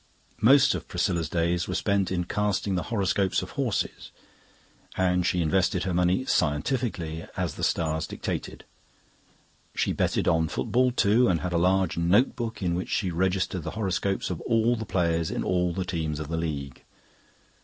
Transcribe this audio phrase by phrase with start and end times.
[0.41, 4.09] Most of Priscilla's days were spent in casting the horoscopes of horses,
[4.97, 8.63] and she invested her money scientifically, as the stars dictated.
[9.75, 13.69] She betted on football too, and had a large notebook in which she registered the
[13.77, 16.81] horoscopes of all the players in all the teams of the League.